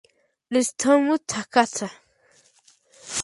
[0.51, 1.87] Tsutomu Takahata